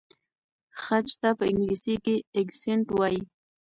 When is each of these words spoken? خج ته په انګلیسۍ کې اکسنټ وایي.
خج 0.81 1.07
ته 1.21 1.29
په 1.37 1.43
انګلیسۍ 1.51 1.95
کې 2.05 2.15
اکسنټ 2.41 2.85
وایي. 2.97 3.21